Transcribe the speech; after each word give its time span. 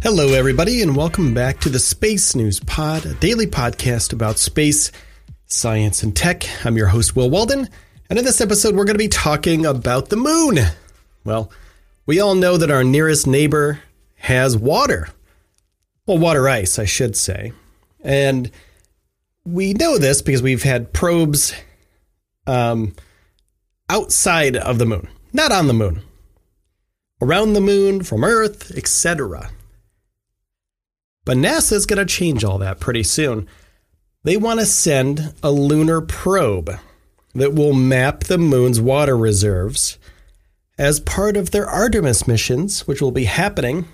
Hello, 0.00 0.28
everybody, 0.28 0.80
and 0.80 0.94
welcome 0.94 1.34
back 1.34 1.58
to 1.58 1.68
the 1.68 1.80
Space 1.80 2.36
News 2.36 2.60
Pod, 2.60 3.04
a 3.04 3.14
daily 3.14 3.48
podcast 3.48 4.12
about 4.12 4.38
space, 4.38 4.92
science, 5.46 6.04
and 6.04 6.14
tech. 6.14 6.44
I'm 6.64 6.76
your 6.76 6.86
host, 6.86 7.16
Will 7.16 7.28
Walden, 7.28 7.68
and 8.08 8.16
in 8.16 8.24
this 8.24 8.40
episode, 8.40 8.76
we're 8.76 8.84
going 8.84 8.94
to 8.94 8.98
be 8.98 9.08
talking 9.08 9.66
about 9.66 10.08
the 10.08 10.16
moon. 10.16 10.60
Well, 11.24 11.50
we 12.06 12.20
all 12.20 12.36
know 12.36 12.56
that 12.56 12.70
our 12.70 12.84
nearest 12.84 13.26
neighbor 13.26 13.80
has 14.14 14.56
water. 14.56 15.08
Well, 16.06 16.18
water 16.18 16.48
ice, 16.48 16.78
I 16.78 16.84
should 16.84 17.16
say. 17.16 17.52
And 18.00 18.52
we 19.44 19.74
know 19.74 19.98
this 19.98 20.22
because 20.22 20.42
we've 20.42 20.62
had 20.62 20.92
probes 20.92 21.52
um, 22.46 22.94
outside 23.90 24.56
of 24.56 24.78
the 24.78 24.86
moon, 24.86 25.08
not 25.32 25.50
on 25.50 25.66
the 25.66 25.74
moon, 25.74 26.02
around 27.20 27.54
the 27.54 27.60
moon, 27.60 28.04
from 28.04 28.22
Earth, 28.22 28.70
etc. 28.76 29.50
But 31.28 31.36
NASA 31.36 31.72
is 31.72 31.84
going 31.84 31.98
to 31.98 32.06
change 32.06 32.42
all 32.42 32.56
that 32.56 32.80
pretty 32.80 33.02
soon. 33.02 33.46
They 34.24 34.38
want 34.38 34.60
to 34.60 34.64
send 34.64 35.34
a 35.42 35.50
lunar 35.50 36.00
probe 36.00 36.70
that 37.34 37.52
will 37.52 37.74
map 37.74 38.20
the 38.24 38.38
moon's 38.38 38.80
water 38.80 39.14
reserves 39.14 39.98
as 40.78 41.00
part 41.00 41.36
of 41.36 41.50
their 41.50 41.66
Artemis 41.66 42.26
missions, 42.26 42.88
which 42.88 43.02
will 43.02 43.10
be 43.10 43.24
happening 43.24 43.86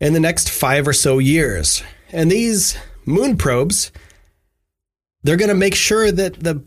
in 0.00 0.12
the 0.12 0.20
next 0.20 0.50
five 0.50 0.86
or 0.86 0.92
so 0.92 1.18
years. 1.18 1.82
And 2.12 2.30
these 2.30 2.76
moon 3.06 3.38
probes, 3.38 3.90
they're 5.22 5.38
going 5.38 5.48
to 5.48 5.54
make 5.54 5.74
sure 5.74 6.12
that 6.12 6.40
the 6.40 6.62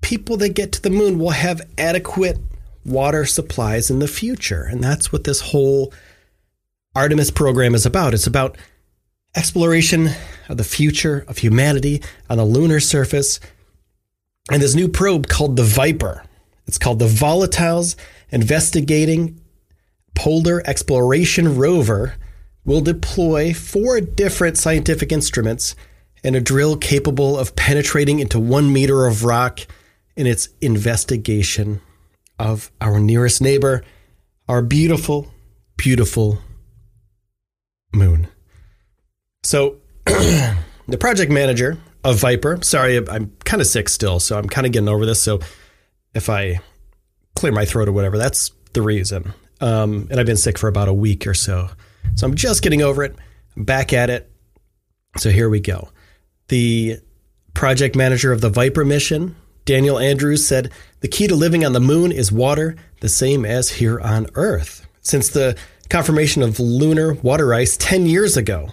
people 0.00 0.38
that 0.38 0.54
get 0.54 0.72
to 0.72 0.80
the 0.80 0.88
moon 0.88 1.18
will 1.18 1.32
have 1.32 1.60
adequate 1.76 2.38
water 2.82 3.26
supplies 3.26 3.90
in 3.90 3.98
the 3.98 4.08
future. 4.08 4.62
And 4.62 4.82
that's 4.82 5.12
what 5.12 5.24
this 5.24 5.42
whole 5.42 5.92
Artemis 6.94 7.30
program 7.30 7.74
is 7.74 7.84
about. 7.84 8.14
It's 8.14 8.26
about 8.26 8.56
exploration 9.34 10.10
of 10.48 10.56
the 10.56 10.64
future 10.64 11.24
of 11.28 11.38
humanity 11.38 12.02
on 12.28 12.38
the 12.38 12.44
lunar 12.44 12.80
surface. 12.80 13.40
And 14.50 14.62
this 14.62 14.74
new 14.74 14.88
probe 14.88 15.28
called 15.28 15.56
the 15.56 15.64
Viper. 15.64 16.24
It's 16.66 16.78
called 16.78 16.98
the 16.98 17.06
Volatiles 17.06 17.96
Investigating 18.30 19.40
Polar 20.14 20.62
Exploration 20.66 21.56
Rover 21.56 22.14
will 22.64 22.80
deploy 22.80 23.52
four 23.52 24.00
different 24.00 24.56
scientific 24.56 25.10
instruments 25.10 25.74
and 26.22 26.36
a 26.36 26.40
drill 26.40 26.76
capable 26.76 27.38
of 27.38 27.56
penetrating 27.56 28.20
into 28.20 28.38
one 28.38 28.72
meter 28.72 29.06
of 29.06 29.24
rock 29.24 29.60
in 30.16 30.26
its 30.26 30.48
investigation 30.60 31.80
of 32.38 32.70
our 32.80 33.00
nearest 33.00 33.40
neighbor, 33.40 33.82
our 34.48 34.62
beautiful, 34.62 35.32
beautiful 35.76 36.38
moon. 37.92 38.28
So, 39.44 39.78
the 40.04 40.98
project 41.00 41.32
manager 41.32 41.78
of 42.04 42.18
Viper, 42.18 42.60
sorry, 42.62 42.96
I'm 43.08 43.32
kind 43.44 43.60
of 43.60 43.66
sick 43.66 43.88
still, 43.88 44.20
so 44.20 44.38
I'm 44.38 44.48
kind 44.48 44.66
of 44.66 44.72
getting 44.72 44.88
over 44.88 45.04
this. 45.04 45.20
So, 45.20 45.40
if 46.14 46.28
I 46.30 46.60
clear 47.34 47.52
my 47.52 47.64
throat 47.64 47.88
or 47.88 47.92
whatever, 47.92 48.18
that's 48.18 48.52
the 48.72 48.82
reason. 48.82 49.32
Um, 49.60 50.06
and 50.10 50.20
I've 50.20 50.26
been 50.26 50.36
sick 50.36 50.58
for 50.58 50.68
about 50.68 50.88
a 50.88 50.92
week 50.92 51.26
or 51.26 51.34
so. 51.34 51.70
So, 52.14 52.26
I'm 52.26 52.36
just 52.36 52.62
getting 52.62 52.82
over 52.82 53.02
it. 53.02 53.16
Back 53.56 53.92
at 53.92 54.10
it. 54.10 54.30
So, 55.16 55.30
here 55.30 55.48
we 55.48 55.58
go. 55.58 55.88
The 56.46 56.98
project 57.52 57.96
manager 57.96 58.30
of 58.30 58.40
the 58.40 58.48
Viper 58.48 58.84
mission, 58.84 59.34
Daniel 59.64 59.98
Andrews, 59.98 60.46
said 60.46 60.70
the 61.00 61.08
key 61.08 61.26
to 61.26 61.34
living 61.34 61.64
on 61.64 61.72
the 61.72 61.80
moon 61.80 62.12
is 62.12 62.30
water, 62.30 62.76
the 63.00 63.08
same 63.08 63.44
as 63.44 63.70
here 63.70 63.98
on 64.00 64.28
Earth. 64.34 64.86
Since 65.00 65.30
the 65.30 65.58
confirmation 65.88 66.42
of 66.42 66.60
lunar 66.60 67.14
water 67.14 67.52
ice 67.52 67.76
10 67.76 68.06
years 68.06 68.36
ago, 68.36 68.70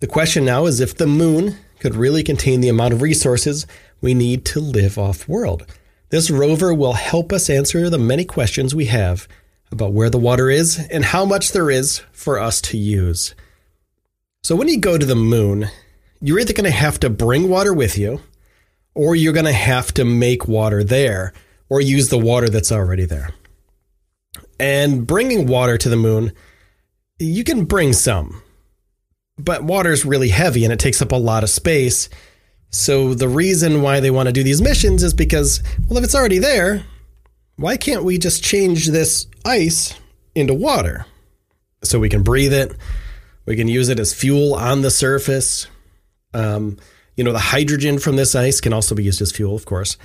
the 0.00 0.06
question 0.06 0.44
now 0.44 0.66
is 0.66 0.80
if 0.80 0.96
the 0.96 1.06
moon 1.06 1.56
could 1.80 1.94
really 1.94 2.22
contain 2.22 2.60
the 2.60 2.68
amount 2.68 2.94
of 2.94 3.02
resources 3.02 3.66
we 4.00 4.14
need 4.14 4.44
to 4.44 4.60
live 4.60 4.98
off 4.98 5.28
world. 5.28 5.66
This 6.10 6.30
rover 6.30 6.72
will 6.72 6.92
help 6.92 7.32
us 7.32 7.50
answer 7.50 7.90
the 7.90 7.98
many 7.98 8.24
questions 8.24 8.74
we 8.74 8.86
have 8.86 9.26
about 9.72 9.92
where 9.92 10.10
the 10.10 10.18
water 10.18 10.50
is 10.50 10.78
and 10.90 11.04
how 11.04 11.24
much 11.24 11.52
there 11.52 11.70
is 11.70 12.02
for 12.12 12.38
us 12.38 12.60
to 12.60 12.76
use. 12.78 13.34
So, 14.42 14.54
when 14.56 14.68
you 14.68 14.78
go 14.78 14.98
to 14.98 15.06
the 15.06 15.16
moon, 15.16 15.68
you're 16.20 16.38
either 16.38 16.52
going 16.52 16.70
to 16.70 16.70
have 16.70 17.00
to 17.00 17.10
bring 17.10 17.48
water 17.48 17.72
with 17.72 17.98
you, 17.98 18.20
or 18.94 19.16
you're 19.16 19.32
going 19.32 19.46
to 19.46 19.52
have 19.52 19.92
to 19.94 20.04
make 20.04 20.46
water 20.46 20.84
there, 20.84 21.32
or 21.68 21.80
use 21.80 22.10
the 22.10 22.18
water 22.18 22.48
that's 22.48 22.70
already 22.70 23.06
there. 23.06 23.30
And 24.60 25.06
bringing 25.06 25.46
water 25.46 25.76
to 25.78 25.88
the 25.88 25.96
moon, 25.96 26.32
you 27.18 27.42
can 27.42 27.64
bring 27.64 27.92
some 27.92 28.42
but 29.38 29.64
water's 29.64 30.04
really 30.04 30.28
heavy 30.28 30.64
and 30.64 30.72
it 30.72 30.78
takes 30.78 31.02
up 31.02 31.12
a 31.12 31.16
lot 31.16 31.42
of 31.42 31.50
space. 31.50 32.08
So 32.70 33.14
the 33.14 33.28
reason 33.28 33.82
why 33.82 34.00
they 34.00 34.10
want 34.10 34.28
to 34.28 34.32
do 34.32 34.42
these 34.42 34.62
missions 34.62 35.02
is 35.02 35.14
because, 35.14 35.62
well, 35.88 35.98
if 35.98 36.04
it's 36.04 36.14
already 36.14 36.38
there, 36.38 36.84
why 37.56 37.76
can't 37.76 38.04
we 38.04 38.18
just 38.18 38.42
change 38.42 38.88
this 38.88 39.26
ice 39.44 39.94
into 40.34 40.54
water? 40.54 41.06
So 41.82 41.98
we 41.98 42.08
can 42.08 42.22
breathe 42.22 42.52
it, 42.52 42.76
we 43.46 43.56
can 43.56 43.68
use 43.68 43.88
it 43.88 44.00
as 44.00 44.14
fuel 44.14 44.54
on 44.54 44.82
the 44.82 44.90
surface. 44.90 45.66
Um, 46.32 46.78
you 47.16 47.22
know, 47.22 47.32
the 47.32 47.38
hydrogen 47.38 47.98
from 47.98 48.16
this 48.16 48.34
ice 48.34 48.60
can 48.60 48.72
also 48.72 48.94
be 48.94 49.04
used 49.04 49.22
as 49.22 49.30
fuel, 49.30 49.54
of 49.54 49.66
course. 49.66 49.96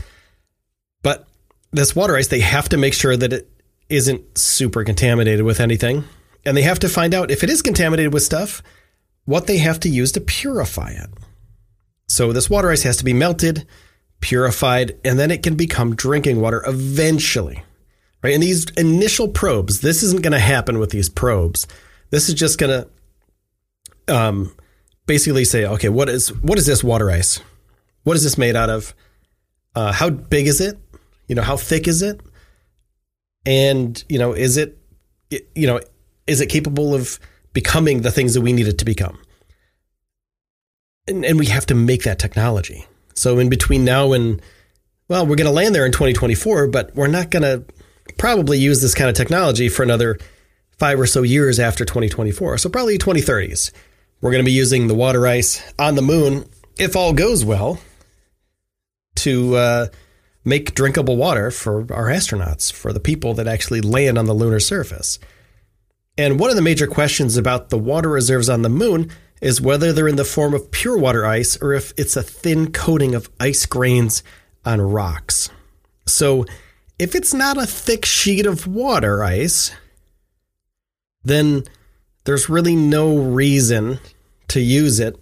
But 1.01 1.28
this 1.72 1.96
water 1.96 2.16
ice, 2.16 2.28
they 2.28 2.41
have 2.41 2.69
to 2.69 2.78
make 2.78 2.94
sure 2.94 3.16
that 3.16 3.34
it 3.34 3.50
isn't 3.90 4.38
super 4.38 4.84
contaminated 4.84 5.44
with 5.46 5.59
anything. 5.59 6.03
And 6.46 6.56
they 6.56 6.61
have 6.61 6.79
to 6.79 6.90
find 6.90 7.13
out 7.13 7.31
if 7.31 7.44
it 7.44 7.50
is 7.50 7.61
contaminated 7.61 8.13
with 8.13 8.23
stuff, 8.23 8.61
what 9.25 9.47
they 9.47 9.57
have 9.57 9.80
to 9.81 9.90
use 9.90 10.12
to 10.13 10.22
purify 10.22 10.91
it. 10.91 11.09
So 12.07 12.34
this 12.34 12.50
water 12.50 12.72
ice 12.72 12.84
has 12.84 12.97
to 12.97 13.06
be 13.06 13.13
melted, 13.13 13.68
purified, 14.19 14.97
and 15.06 15.19
then 15.19 15.31
it 15.31 15.44
can 15.44 15.56
become 15.56 15.96
drinking 15.96 16.41
water 16.41 16.63
eventually. 16.66 17.63
Right? 18.24 18.34
And 18.34 18.44
these 18.44 18.66
initial 18.72 19.29
probes, 19.29 19.81
this 19.81 20.03
isn't 20.03 20.24
going 20.24 20.34
to 20.34 20.40
happen 20.40 20.79
with 20.79 20.90
these 20.90 21.08
probes. 21.08 21.68
This 22.09 22.28
is 22.28 22.35
just 22.35 22.58
going 22.58 22.84
to 24.08 24.13
um, 24.13 24.56
basically 25.06 25.46
say, 25.46 25.66
okay, 25.66 25.90
what 25.90 26.09
is 26.09 26.34
what 26.41 26.58
is 26.58 26.66
this 26.66 26.84
water 26.84 27.09
ice? 27.09 27.40
What 28.03 28.16
is 28.16 28.24
this 28.24 28.38
made 28.38 28.56
out 28.56 28.69
of? 28.69 28.94
Uh, 29.75 29.91
how 29.91 30.09
big 30.09 30.47
is 30.47 30.59
it? 30.59 30.78
You 31.28 31.35
know, 31.35 31.44
how 31.44 31.58
thick 31.58 31.88
is 31.88 32.02
it? 32.02 32.22
And 33.46 34.03
you 34.09 34.19
know, 34.19 34.34
is 34.34 34.58
it, 34.58 34.78
you 35.29 35.68
know, 35.68 35.79
is 36.28 36.41
it 36.41 36.47
capable 36.47 36.94
of 36.94 37.19
becoming 37.54 38.02
the 38.02 38.12
things 38.12 38.34
that 38.34 38.42
we 38.42 38.54
need 38.54 38.68
it 38.68 38.78
to 38.80 38.86
become. 38.86 39.20
And, 41.08 41.26
and 41.26 41.40
we 41.40 41.48
have 41.48 41.66
to 41.68 41.76
make 41.76 42.04
that 42.04 42.20
technology. 42.20 42.86
So 43.16 43.40
in 43.40 43.50
between 43.50 43.84
now 43.84 44.14
and, 44.14 44.42
well, 45.08 45.26
we're 45.26 45.36
going 45.36 45.48
to 45.48 45.52
land 45.52 45.76
there 45.76 45.86
in 45.86 45.92
2024, 45.92 46.68
but 46.68 46.96
we're 46.96 47.08
not 47.08 47.32
going 47.32 47.44
to 47.44 47.66
probably 48.18 48.59
use 48.59 48.82
this 48.82 48.94
kind 48.94 49.09
of 49.09 49.16
technology 49.16 49.70
for 49.70 49.84
another 49.84 50.18
five 50.78 51.00
or 51.00 51.06
so 51.06 51.23
years 51.23 51.59
after 51.59 51.84
2024. 51.85 52.58
So 52.58 52.70
probably 52.70 52.97
2030s. 52.97 53.72
We're 54.22 54.32
going 54.32 54.44
to 54.44 54.50
be 54.50 54.52
using 54.52 54.88
the 54.88 54.96
water 54.96 55.26
ice 55.26 55.62
on 55.78 55.96
the 55.96 56.02
moon, 56.02 56.46
if 56.78 56.96
all 56.96 57.14
goes 57.14 57.46
well, 57.46 57.79
to 59.16 59.56
uh, 59.56 59.88
make 60.44 60.76
drinkable 60.76 61.18
water 61.18 61.52
for 61.52 61.91
our 61.94 62.08
astronauts, 62.08 62.72
for 62.72 62.91
the 62.91 63.00
people 63.00 63.34
that 63.35 63.47
actually 63.47 63.82
land 63.82 64.18
on 64.18 64.26
the 64.26 64.34
lunar 64.34 64.59
surface. 64.59 65.20
And 66.20 66.38
one 66.38 66.50
of 66.50 66.58
the 66.58 66.62
major 66.62 66.86
questions 66.86 67.38
about 67.38 67.70
the 67.70 67.78
water 67.78 68.10
reserves 68.10 68.50
on 68.50 68.62
the 68.62 68.68
moon 68.68 69.10
is 69.42 69.62
whether 69.62 69.94
they're 69.94 70.10
in 70.10 70.18
the 70.18 70.26
form 70.26 70.54
of 70.54 70.70
pure 70.70 70.98
water 70.98 71.26
ice 71.26 71.56
or 71.62 71.72
if 71.72 71.94
it's 71.96 72.18
a 72.18 72.22
thin 72.22 72.74
coating 72.74 73.16
of 73.16 73.30
ice 73.40 73.66
grains 73.66 74.22
on 74.66 74.82
rocks. 74.82 75.50
So, 76.08 76.46
if 77.00 77.16
it's 77.16 77.34
not 77.34 77.58
a 77.58 77.66
thick 77.66 78.04
sheet 78.04 78.46
of 78.46 78.68
water 78.68 79.24
ice, 79.24 79.72
then 81.24 81.64
there's 82.26 82.50
really 82.50 82.76
no 82.76 83.18
reason 83.18 84.00
to 84.50 84.60
use 84.60 85.00
it 85.00 85.16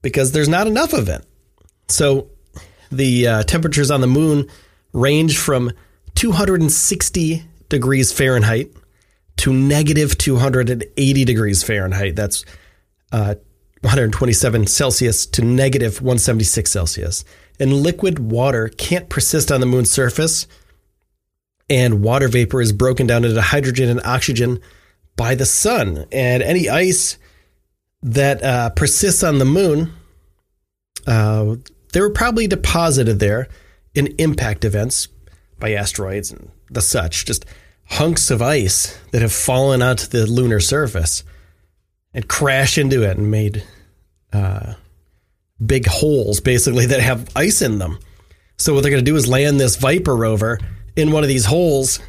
because 0.00 0.32
there's 0.32 0.48
not 0.48 0.66
enough 0.66 0.94
of 0.94 1.10
it. 1.10 1.22
So, 1.88 2.30
the 2.90 3.26
uh, 3.26 3.42
temperatures 3.42 3.90
on 3.90 4.00
the 4.00 4.06
moon 4.06 4.48
range 4.94 5.36
from 5.36 5.70
260 6.14 7.44
degrees 7.68 8.10
Fahrenheit 8.10 8.72
to 9.40 9.54
negative 9.54 10.18
280 10.18 11.24
degrees 11.24 11.62
Fahrenheit. 11.62 12.14
That's 12.14 12.44
uh, 13.10 13.36
127 13.80 14.66
Celsius 14.66 15.24
to 15.26 15.42
negative 15.42 16.02
176 16.02 16.70
Celsius. 16.70 17.24
And 17.58 17.72
liquid 17.72 18.18
water 18.18 18.68
can't 18.68 19.08
persist 19.08 19.50
on 19.50 19.60
the 19.60 19.66
moon's 19.66 19.90
surface. 19.90 20.46
And 21.70 22.02
water 22.02 22.28
vapor 22.28 22.60
is 22.60 22.72
broken 22.72 23.06
down 23.06 23.24
into 23.24 23.40
hydrogen 23.40 23.88
and 23.88 24.02
oxygen 24.04 24.60
by 25.16 25.34
the 25.34 25.46
sun. 25.46 26.04
And 26.12 26.42
any 26.42 26.68
ice 26.68 27.16
that 28.02 28.42
uh, 28.42 28.70
persists 28.70 29.22
on 29.22 29.38
the 29.38 29.46
moon, 29.46 29.94
uh, 31.06 31.56
they 31.94 32.02
were 32.02 32.10
probably 32.10 32.46
deposited 32.46 33.20
there 33.20 33.48
in 33.94 34.08
impact 34.18 34.66
events 34.66 35.08
by 35.58 35.72
asteroids 35.72 36.30
and 36.30 36.50
the 36.70 36.82
such. 36.82 37.24
Just 37.24 37.46
hunks 37.90 38.30
of 38.30 38.40
ice 38.40 38.98
that 39.10 39.22
have 39.22 39.32
fallen 39.32 39.82
onto 39.82 40.06
the 40.06 40.26
lunar 40.26 40.60
surface 40.60 41.24
and 42.14 42.28
crashed 42.28 42.78
into 42.78 43.02
it 43.02 43.18
and 43.18 43.30
made 43.30 43.64
uh, 44.32 44.74
big 45.64 45.86
holes, 45.86 46.40
basically, 46.40 46.86
that 46.86 47.00
have 47.00 47.28
ice 47.36 47.62
in 47.62 47.78
them. 47.78 47.98
So, 48.56 48.74
what 48.74 48.82
they're 48.82 48.90
going 48.90 49.04
to 49.04 49.10
do 49.10 49.16
is 49.16 49.28
land 49.28 49.58
this 49.58 49.76
Viper 49.76 50.14
rover 50.14 50.58
in 50.96 51.12
one 51.12 51.22
of 51.22 51.28
these 51.28 51.46
holes 51.46 52.00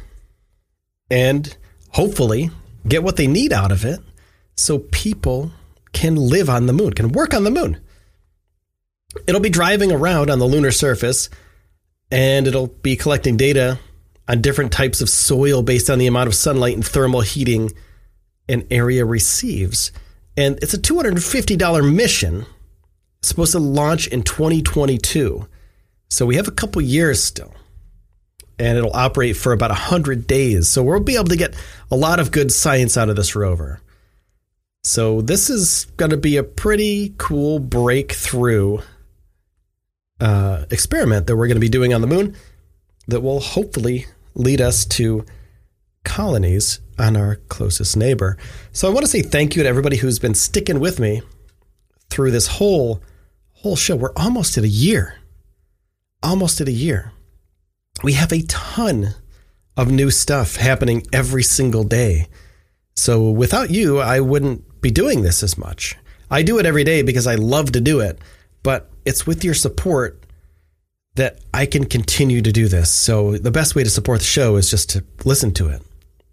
and 1.10 1.54
hopefully 1.90 2.50
get 2.86 3.02
what 3.02 3.16
they 3.16 3.26
need 3.26 3.52
out 3.52 3.72
of 3.72 3.84
it 3.84 4.00
so 4.56 4.78
people 4.78 5.52
can 5.92 6.16
live 6.16 6.48
on 6.48 6.66
the 6.66 6.72
moon, 6.72 6.92
can 6.92 7.12
work 7.12 7.34
on 7.34 7.44
the 7.44 7.50
moon. 7.50 7.80
It'll 9.26 9.40
be 9.40 9.50
driving 9.50 9.92
around 9.92 10.30
on 10.30 10.38
the 10.38 10.46
lunar 10.46 10.70
surface 10.70 11.28
and 12.10 12.46
it'll 12.46 12.68
be 12.68 12.96
collecting 12.96 13.36
data 13.36 13.78
on 14.32 14.40
different 14.40 14.72
types 14.72 15.02
of 15.02 15.10
soil 15.10 15.62
based 15.62 15.90
on 15.90 15.98
the 15.98 16.06
amount 16.06 16.26
of 16.26 16.34
sunlight 16.34 16.74
and 16.74 16.86
thermal 16.86 17.20
heating 17.20 17.70
an 18.48 18.66
area 18.70 19.04
receives. 19.04 19.92
And 20.38 20.58
it's 20.62 20.72
a 20.72 20.78
$250 20.78 21.94
mission. 21.94 22.46
Supposed 23.20 23.52
to 23.52 23.60
launch 23.60 24.08
in 24.08 24.22
2022. 24.22 25.46
So 26.08 26.26
we 26.26 26.36
have 26.36 26.48
a 26.48 26.52
couple 26.52 26.80
years 26.80 27.22
still. 27.22 27.54
And 28.58 28.78
it'll 28.78 28.96
operate 28.96 29.36
for 29.36 29.52
about 29.52 29.70
100 29.70 30.26
days. 30.26 30.68
So 30.68 30.82
we'll 30.82 31.00
be 31.00 31.14
able 31.14 31.26
to 31.26 31.36
get 31.36 31.54
a 31.90 31.96
lot 31.96 32.18
of 32.18 32.32
good 32.32 32.50
science 32.50 32.96
out 32.96 33.10
of 33.10 33.16
this 33.16 33.36
rover. 33.36 33.80
So 34.82 35.20
this 35.20 35.50
is 35.50 35.84
going 35.96 36.10
to 36.10 36.16
be 36.16 36.38
a 36.38 36.42
pretty 36.42 37.14
cool 37.18 37.58
breakthrough 37.58 38.78
uh, 40.20 40.64
experiment 40.70 41.26
that 41.26 41.36
we're 41.36 41.48
going 41.48 41.56
to 41.56 41.60
be 41.60 41.68
doing 41.68 41.92
on 41.92 42.00
the 42.00 42.06
moon 42.06 42.34
that 43.08 43.20
will 43.20 43.40
hopefully 43.40 44.06
lead 44.34 44.60
us 44.60 44.84
to 44.86 45.24
colonies 46.04 46.80
on 46.98 47.16
our 47.16 47.36
closest 47.48 47.96
neighbor. 47.96 48.36
So 48.72 48.88
I 48.88 48.92
want 48.92 49.04
to 49.04 49.10
say 49.10 49.22
thank 49.22 49.56
you 49.56 49.62
to 49.62 49.68
everybody 49.68 49.96
who's 49.96 50.18
been 50.18 50.34
sticking 50.34 50.80
with 50.80 50.98
me 50.98 51.22
through 52.10 52.30
this 52.30 52.46
whole 52.46 53.02
whole 53.52 53.76
show. 53.76 53.96
We're 53.96 54.12
almost 54.16 54.58
at 54.58 54.64
a 54.64 54.68
year. 54.68 55.18
Almost 56.22 56.60
at 56.60 56.68
a 56.68 56.72
year. 56.72 57.12
We 58.02 58.14
have 58.14 58.32
a 58.32 58.42
ton 58.42 59.14
of 59.76 59.90
new 59.90 60.10
stuff 60.10 60.56
happening 60.56 61.06
every 61.12 61.42
single 61.42 61.84
day. 61.84 62.26
So 62.94 63.30
without 63.30 63.70
you, 63.70 64.00
I 64.00 64.20
wouldn't 64.20 64.80
be 64.80 64.90
doing 64.90 65.22
this 65.22 65.42
as 65.42 65.56
much. 65.56 65.96
I 66.30 66.42
do 66.42 66.58
it 66.58 66.66
every 66.66 66.84
day 66.84 67.02
because 67.02 67.26
I 67.26 67.36
love 67.36 67.72
to 67.72 67.80
do 67.80 68.00
it, 68.00 68.18
but 68.62 68.90
it's 69.04 69.26
with 69.26 69.44
your 69.44 69.54
support 69.54 70.24
that 71.14 71.40
I 71.52 71.66
can 71.66 71.84
continue 71.84 72.40
to 72.42 72.52
do 72.52 72.68
this. 72.68 72.90
So 72.90 73.36
the 73.36 73.50
best 73.50 73.74
way 73.74 73.84
to 73.84 73.90
support 73.90 74.20
the 74.20 74.24
show 74.24 74.56
is 74.56 74.70
just 74.70 74.90
to 74.90 75.04
listen 75.24 75.52
to 75.54 75.68
it. 75.68 75.82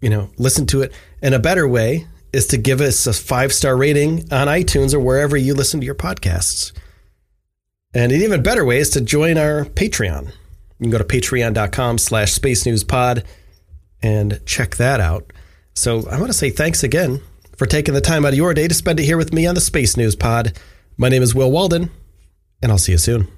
You 0.00 0.08
know, 0.08 0.30
listen 0.38 0.66
to 0.68 0.82
it. 0.82 0.92
And 1.20 1.34
a 1.34 1.38
better 1.38 1.68
way 1.68 2.06
is 2.32 2.46
to 2.48 2.56
give 2.56 2.80
us 2.80 3.06
a 3.06 3.12
five 3.12 3.52
star 3.52 3.76
rating 3.76 4.32
on 4.32 4.46
iTunes 4.46 4.94
or 4.94 5.00
wherever 5.00 5.36
you 5.36 5.54
listen 5.54 5.80
to 5.80 5.86
your 5.86 5.94
podcasts. 5.94 6.72
And 7.92 8.12
an 8.12 8.22
even 8.22 8.42
better 8.42 8.64
way 8.64 8.78
is 8.78 8.90
to 8.90 9.00
join 9.00 9.36
our 9.36 9.64
Patreon. 9.64 10.26
You 10.26 10.84
can 10.84 10.90
go 10.90 10.98
to 10.98 11.04
patreon.com 11.04 11.98
slash 11.98 12.32
space 12.32 12.64
news 12.64 12.84
pod 12.84 13.24
and 14.02 14.40
check 14.46 14.76
that 14.76 15.00
out. 15.00 15.32
So 15.74 16.08
I 16.08 16.18
want 16.18 16.28
to 16.28 16.38
say 16.38 16.50
thanks 16.50 16.82
again 16.82 17.20
for 17.56 17.66
taking 17.66 17.94
the 17.94 18.00
time 18.00 18.24
out 18.24 18.32
of 18.32 18.36
your 18.36 18.54
day 18.54 18.68
to 18.68 18.74
spend 18.74 19.00
it 19.00 19.04
here 19.04 19.18
with 19.18 19.32
me 19.32 19.46
on 19.46 19.54
the 19.54 19.60
Space 19.60 19.96
News 19.96 20.16
Pod. 20.16 20.58
My 20.96 21.08
name 21.08 21.22
is 21.22 21.34
Will 21.34 21.50
Walden, 21.50 21.90
and 22.62 22.72
I'll 22.72 22.78
see 22.78 22.92
you 22.92 22.98
soon. 22.98 23.28